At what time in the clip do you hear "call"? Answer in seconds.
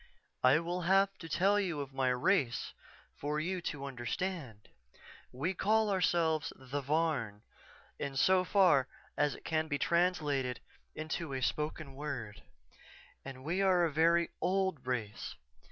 5.53-5.91